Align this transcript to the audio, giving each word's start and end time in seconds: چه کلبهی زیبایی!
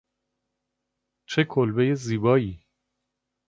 چه 1.25 1.43
کلبهی 1.43 1.95
زیبایی! 1.95 2.63